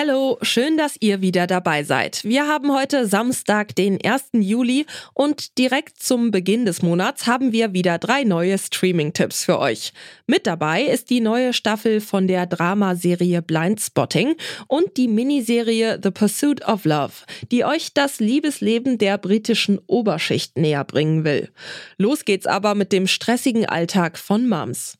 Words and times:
Hallo, 0.00 0.38
schön, 0.42 0.76
dass 0.76 0.96
ihr 1.00 1.22
wieder 1.22 1.48
dabei 1.48 1.82
seid. 1.82 2.22
Wir 2.22 2.46
haben 2.46 2.72
heute 2.72 3.08
Samstag, 3.08 3.74
den 3.74 3.98
1. 4.00 4.28
Juli 4.34 4.86
und 5.12 5.58
direkt 5.58 6.00
zum 6.00 6.30
Beginn 6.30 6.64
des 6.64 6.82
Monats 6.82 7.26
haben 7.26 7.50
wir 7.50 7.72
wieder 7.72 7.98
drei 7.98 8.22
neue 8.22 8.56
Streaming-Tipps 8.58 9.42
für 9.42 9.58
euch. 9.58 9.92
Mit 10.28 10.46
dabei 10.46 10.84
ist 10.84 11.10
die 11.10 11.18
neue 11.18 11.52
Staffel 11.52 12.00
von 12.00 12.28
der 12.28 12.46
Dramaserie 12.46 13.42
Blindspotting 13.42 14.36
und 14.68 14.96
die 14.96 15.08
Miniserie 15.08 15.98
The 16.00 16.12
Pursuit 16.12 16.64
of 16.68 16.84
Love, 16.84 17.14
die 17.50 17.64
euch 17.64 17.92
das 17.92 18.20
Liebesleben 18.20 18.98
der 18.98 19.18
britischen 19.18 19.80
Oberschicht 19.88 20.56
näher 20.56 20.84
bringen 20.84 21.24
will. 21.24 21.50
Los 21.96 22.24
geht's 22.24 22.46
aber 22.46 22.76
mit 22.76 22.92
dem 22.92 23.08
stressigen 23.08 23.66
Alltag 23.66 24.16
von 24.16 24.48
Moms. 24.48 24.96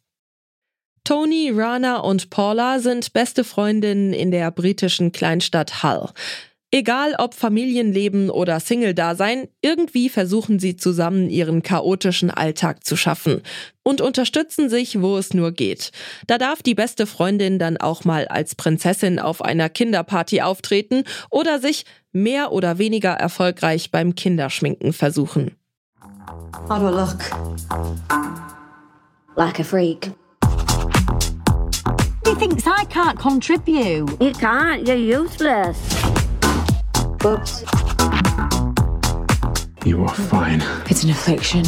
Tony, 1.09 1.51
Rana 1.51 2.01
und 2.01 2.29
Paula 2.29 2.81
sind 2.81 3.15
beste 3.15 3.43
Freundinnen 3.43 4.13
in 4.13 4.31
der 4.31 4.51
britischen 4.51 5.11
Kleinstadt 5.11 5.83
Hull. 5.83 6.11
Egal 6.71 7.15
ob 7.17 7.33
Familienleben 7.33 8.29
oder 8.29 8.61
Single-Dasein, 8.61 9.49
irgendwie 9.63 10.11
versuchen 10.11 10.59
sie 10.59 10.77
zusammen 10.77 11.31
ihren 11.31 11.63
chaotischen 11.63 12.31
Alltag 12.31 12.85
zu 12.85 12.95
schaffen 12.95 13.41
und 13.83 14.03
unterstützen 14.03 14.69
sich, 14.69 15.01
wo 15.01 15.17
es 15.17 15.33
nur 15.33 15.53
geht. 15.53 15.93
Da 16.27 16.37
darf 16.37 16.63
die 16.63 16.75
beste 16.75 17.07
Freundin 17.07 17.59
dann 17.59 17.79
auch 17.79 18.05
mal 18.05 18.29
als 18.29 18.55
Prinzessin 18.55 19.19
auf 19.19 19.41
einer 19.41 19.71
Kinderparty 19.71 20.43
auftreten 20.43 21.05
oder 21.31 21.59
sich 21.59 21.87
mehr 22.13 22.53
oder 22.53 22.77
weniger 22.77 23.13
erfolgreich 23.13 23.91
beim 23.91 24.15
Kinderschminken 24.15 24.93
versuchen. 24.93 25.57
How 26.69 26.79
do 26.79 26.91
look? 26.91 27.17
Like 29.37 29.59
a 29.59 29.65
freak. 29.65 30.13
He 32.29 32.35
thinks 32.35 32.67
I 32.67 32.85
can't 32.85 33.19
contribute. 33.19 34.21
You 34.21 34.33
can't, 34.35 34.87
you're 34.87 34.97
useless. 34.97 35.79
Whoops. 37.23 37.65
You 39.87 40.05
are 40.05 40.15
fine. 40.15 40.63
It's 40.91 41.05
an 41.05 41.09
affliction. 41.09 41.65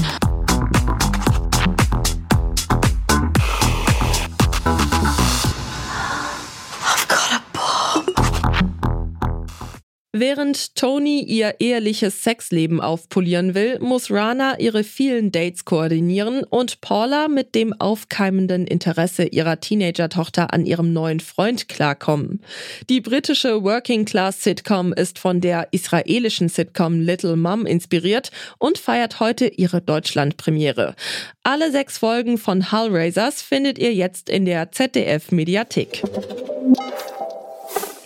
Während 10.21 10.77
Tony 10.77 11.23
ihr 11.23 11.55
eheliches 11.61 12.23
Sexleben 12.23 12.79
aufpolieren 12.79 13.55
will, 13.55 13.79
muss 13.79 14.11
Rana 14.11 14.61
ihre 14.61 14.85
vielen 14.85 15.33
Dates 15.33 15.65
koordinieren 15.65 16.45
und 16.45 16.83
Paula 16.83 17.29
mit 17.29 17.55
dem 17.55 17.73
aufkeimenden 17.81 18.67
Interesse 18.67 19.25
ihrer 19.25 19.61
Teenager-Tochter 19.61 20.53
an 20.53 20.67
ihrem 20.67 20.93
neuen 20.93 21.21
Freund 21.21 21.71
klarkommen. 21.71 22.43
Die 22.91 23.01
britische 23.01 23.65
Working-Class-Sitcom 23.65 24.93
ist 24.93 25.19
von 25.19 25.41
der 25.41 25.69
israelischen 25.71 26.51
Sitcom 26.51 27.01
Little 27.01 27.37
Mom 27.37 27.65
inspiriert 27.65 28.31
und 28.59 28.77
feiert 28.77 29.21
heute 29.21 29.47
ihre 29.47 29.81
Deutschland-Premiere. 29.81 30.97
Alle 31.45 31.71
sechs 31.71 31.97
Folgen 31.97 32.37
von 32.37 32.71
Hellraisers 32.71 33.41
findet 33.41 33.79
ihr 33.79 33.95
jetzt 33.95 34.29
in 34.29 34.45
der 34.45 34.71
ZDF-Mediathek. 34.71 36.03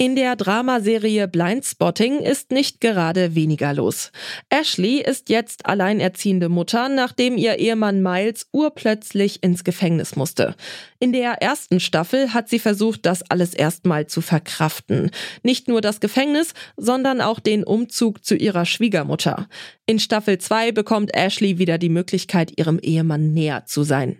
In 0.05 0.17
der 0.17 0.37
Dramaserie 0.37 1.27
Blindspotting 1.29 2.19
ist 2.19 2.51
nicht 2.51 2.83
gerade 2.83 3.35
weniger 3.35 3.73
los. 3.73 4.13
Ashley 4.51 4.99
ist 4.99 5.31
jetzt 5.31 5.65
alleinerziehende 5.65 6.51
Mutter, 6.51 6.91
nachdem 6.91 7.39
ihr 7.39 7.59
Ehemann 7.59 8.03
Miles 8.03 8.47
urplötzlich 8.53 9.43
ins 9.43 9.65
Gefängnis 9.65 10.15
musste. 10.15 10.57
In 10.99 11.15
der 11.15 11.41
ersten 11.41 11.81
Staffel 11.81 12.35
hat 12.35 12.51
sie 12.51 12.59
versucht, 12.59 13.07
das 13.07 13.23
alles 13.31 13.55
erstmal 13.55 14.07
zu 14.07 14.21
verkraften. 14.21 15.11
Nicht 15.43 15.69
nur 15.69 15.81
das 15.81 16.01
Gefängnis, 16.01 16.53
sondern 16.77 17.23
auch 17.23 17.41
den 17.41 17.65
Umzug 17.65 18.27
zu 18.27 18.35
ihrer 18.37 18.67
Schwiegermutter. 18.67 19.49
In 19.87 19.99
Staffel 19.99 20.37
2 20.37 20.73
bekommt 20.73 21.17
Ashley 21.17 21.57
wieder 21.57 21.79
die 21.79 21.89
Möglichkeit, 21.89 22.53
ihrem 22.59 22.79
Ehemann 22.79 23.33
näher 23.33 23.65
zu 23.65 23.85
sein. 23.85 24.19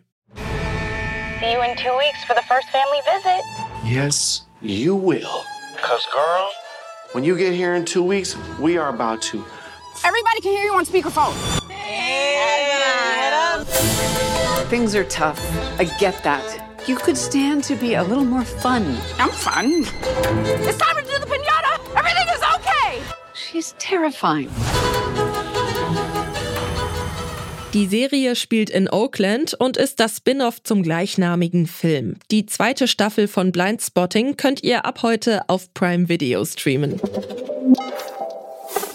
See 1.41 1.53
you 1.53 1.61
in 1.61 1.77
two 1.77 1.93
weeks 1.99 2.25
for 2.27 2.35
the 2.35 2.47
first 2.49 2.71
family 2.71 3.03
visit. 3.05 3.45
Yes, 3.87 4.47
you 4.63 4.97
will. 4.97 5.45
Because, 5.85 6.07
girl, 6.15 6.51
when 7.13 7.25
you 7.25 7.37
get 7.37 7.53
here 7.53 7.75
in 7.75 7.85
two 7.85 8.03
weeks, 8.03 8.35
we 8.59 8.79
are 8.79 8.89
about 8.89 9.21
to. 9.21 9.45
Everybody 10.03 10.41
can 10.41 10.53
hear 10.53 10.65
you 10.65 10.75
on 10.75 10.87
speakerphone. 10.87 11.35
Hey, 11.69 12.41
Things 14.71 14.95
are 14.95 15.05
tough. 15.05 15.39
I 15.79 15.85
get 16.01 16.25
that. 16.25 16.79
You 16.89 16.97
could 16.97 17.19
stand 17.19 17.65
to 17.65 17.77
be 17.77 17.97
a 17.97 18.03
little 18.03 18.25
more 18.25 18.45
fun. 18.45 18.97
I'm 19.19 19.29
fun. 19.29 19.85
It's 20.65 20.79
time 20.79 20.97
to 20.97 21.03
do 21.03 21.19
the 21.19 21.27
pinata. 21.27 21.79
Everything 21.95 22.29
is 22.33 22.43
okay. 22.57 23.03
She's 23.35 23.75
terrifying. 23.79 24.49
Die 27.75 27.87
Serie 27.87 28.37
spielt 28.37 28.71
in 28.71 28.89
Oakland 28.89 29.55
und 29.55 29.77
ist 29.77 29.99
das 29.99 30.19
Spin-off 30.19 30.63
zum 30.63 30.85
gleichnamigen 30.85 31.67
Film. 31.67 32.15
Die 32.31 32.47
zweite 32.47 32.87
Staffel 32.87 33.27
von 33.27 33.51
Blindspotting 33.51 34.37
könnt 34.37 34.63
ihr 34.63 34.87
ab 34.87 35.03
heute 35.03 35.49
auf 35.49 35.75
Prime 35.75 36.09
Video 36.09 36.45
streamen. 36.45 37.01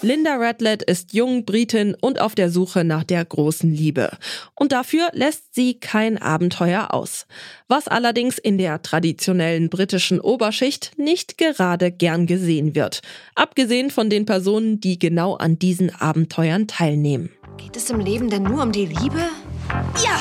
Linda 0.01 0.37
Radlett 0.37 0.81
ist 0.81 1.13
jung, 1.13 1.43
Britin 1.43 1.95
und 1.99 2.21
auf 2.21 2.33
der 2.33 2.49
Suche 2.49 2.85
nach 2.85 3.03
der 3.03 3.25
großen 3.25 3.69
Liebe. 3.69 4.11
Und 4.55 4.71
dafür 4.71 5.09
lässt 5.11 5.53
sie 5.53 5.77
kein 5.79 6.17
Abenteuer 6.17 6.93
aus. 6.93 7.27
Was 7.67 7.89
allerdings 7.89 8.37
in 8.37 8.57
der 8.57 8.81
traditionellen 8.81 9.69
britischen 9.69 10.21
Oberschicht 10.21 10.93
nicht 10.97 11.37
gerade 11.37 11.91
gern 11.91 12.27
gesehen 12.27 12.75
wird. 12.75 13.01
Abgesehen 13.35 13.91
von 13.91 14.09
den 14.09 14.25
Personen, 14.25 14.79
die 14.79 14.99
genau 14.99 15.35
an 15.35 15.59
diesen 15.59 15.93
Abenteuern 15.93 16.67
teilnehmen. 16.67 17.29
Geht 17.57 17.75
es 17.75 17.89
im 17.89 17.99
Leben 17.99 18.29
denn 18.29 18.43
nur 18.43 18.63
um 18.63 18.71
die 18.71 18.85
Liebe? 18.85 19.27
Ja! 20.01 20.17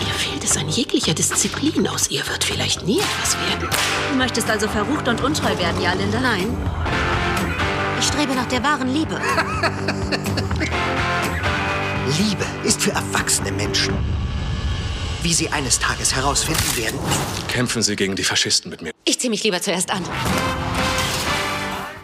Ihr 0.00 0.14
fehlt 0.14 0.42
es 0.42 0.56
an 0.56 0.68
jeglicher 0.68 1.14
Disziplin. 1.14 1.86
Aus 1.86 2.10
ihr 2.10 2.26
wird 2.26 2.42
vielleicht 2.42 2.84
nie 2.84 2.98
etwas 2.98 3.36
werden. 3.48 3.68
Du 4.10 4.18
möchtest 4.18 4.50
also 4.50 4.66
verrucht 4.66 5.06
und 5.06 5.22
untreu 5.22 5.56
werden, 5.56 5.80
ja, 5.80 5.92
Linda? 5.92 6.20
Nein. 6.20 6.48
Ich 8.00 8.06
strebe 8.06 8.34
nach 8.34 8.46
der 8.46 8.62
wahren 8.62 8.88
Liebe. 8.88 9.20
Liebe 12.18 12.46
ist 12.64 12.80
für 12.80 12.92
erwachsene 12.92 13.52
Menschen. 13.52 13.94
Wie 15.22 15.34
sie 15.34 15.50
eines 15.50 15.78
Tages 15.78 16.16
herausfinden 16.16 16.76
werden. 16.76 16.98
Kämpfen 17.48 17.82
Sie 17.82 17.96
gegen 17.96 18.16
die 18.16 18.24
Faschisten 18.24 18.70
mit 18.70 18.80
mir. 18.80 18.92
Ich 19.04 19.20
ziehe 19.20 19.28
mich 19.28 19.44
lieber 19.44 19.60
zuerst 19.60 19.90
an. 19.90 20.02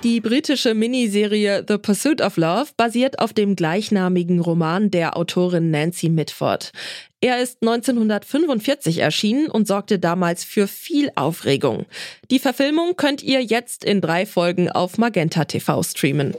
Die 0.02 0.20
britische 0.20 0.74
Miniserie 0.74 1.64
The 1.66 1.78
Pursuit 1.78 2.20
of 2.20 2.36
Love 2.36 2.70
basiert 2.76 3.18
auf 3.18 3.32
dem 3.32 3.56
gleichnamigen 3.56 4.40
Roman 4.40 4.90
der 4.90 5.16
Autorin 5.16 5.70
Nancy 5.70 6.08
Mitford. 6.08 6.72
Er 7.20 7.42
ist 7.42 7.58
1945 7.62 8.98
erschienen 8.98 9.48
und 9.48 9.66
sorgte 9.66 9.98
damals 9.98 10.44
für 10.44 10.68
viel 10.68 11.10
Aufregung. 11.16 11.86
Die 12.30 12.38
Verfilmung 12.38 12.96
könnt 12.96 13.22
ihr 13.22 13.42
jetzt 13.42 13.84
in 13.84 14.00
drei 14.00 14.26
Folgen 14.26 14.70
auf 14.70 14.98
Magenta 14.98 15.44
TV 15.44 15.82
streamen. 15.82 16.34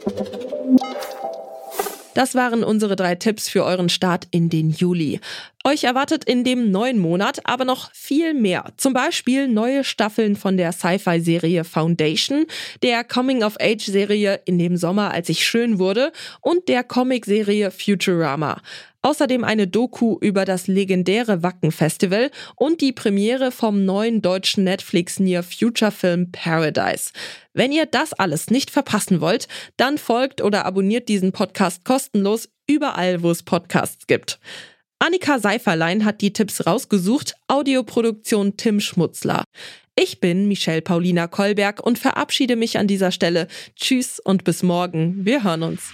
Das 2.18 2.34
waren 2.34 2.64
unsere 2.64 2.96
drei 2.96 3.14
Tipps 3.14 3.48
für 3.48 3.64
euren 3.64 3.90
Start 3.90 4.28
in 4.32 4.50
den 4.50 4.72
Juli. 4.72 5.20
Euch 5.64 5.84
erwartet 5.84 6.24
in 6.24 6.44
dem 6.44 6.72
neuen 6.72 6.98
Monat 6.98 7.42
aber 7.44 7.64
noch 7.64 7.92
viel 7.94 8.34
mehr. 8.34 8.74
Zum 8.76 8.92
Beispiel 8.92 9.48
neue 9.48 9.84
Staffeln 9.84 10.36
von 10.36 10.58
der 10.58 10.72
Sci-Fi-Serie 10.72 11.64
Foundation, 11.64 12.48
der 12.82 13.04
Coming-of-Age-Serie 13.04 14.42
In 14.46 14.58
dem 14.58 14.78
Sommer, 14.78 15.12
als 15.12 15.30
ich 15.30 15.46
schön 15.46 15.78
wurde 15.78 16.12
und 16.42 16.68
der 16.68 16.84
Comic-Serie 16.84 17.70
Futurama. 17.70 18.64
Außerdem 19.08 19.46
eine 19.46 19.68
Doku 19.68 20.18
über 20.20 20.44
das 20.44 20.68
legendäre 20.68 21.42
Wacken 21.42 21.72
Festival 21.72 22.30
und 22.58 22.82
die 22.82 22.92
Premiere 22.92 23.54
vom 23.54 23.86
neuen 23.86 24.22
deutschen 24.22 24.66
Netflix 24.66 25.18
Near 25.18 25.44
Future 25.44 25.92
Film 25.92 26.30
Paradise. 26.34 27.12
Wenn 27.54 27.72
ihr 27.72 27.86
das 27.86 28.12
alles 28.12 28.50
nicht 28.50 28.70
verpassen 28.70 29.22
wollt, 29.22 29.48
dann 29.78 29.98
folgt 29.98 30.42
oder 30.42 30.66
abonniert 30.66 31.08
diesen 31.08 31.32
Podcast 31.32 31.86
kostenlos 31.86 32.50
überall, 32.68 33.24
wo 33.24 33.32
es 33.32 33.44
Podcasts 33.44 34.08
gibt. 34.08 34.40
Annika 35.00 35.40
Seiferlein 35.40 36.04
hat 36.04 36.20
die 36.20 36.34
Tipps 36.34 36.66
rausgesucht, 36.66 37.36
Audioproduktion 37.48 38.58
Tim 38.58 38.82
Schmutzler. 38.82 39.46
Ich 39.96 40.20
bin 40.20 40.50
Michelle 40.50 40.82
Paulina 40.82 41.28
Kolberg 41.28 41.80
und 41.82 41.98
verabschiede 41.98 42.58
mich 42.58 42.78
an 42.78 42.88
dieser 42.88 43.14
Stelle. 43.14 43.48
Tschüss 43.78 44.20
und 44.20 44.44
bis 44.44 44.64
morgen. 44.64 45.24
Wir 45.24 45.46
hören 45.46 45.64
uns. 45.64 45.94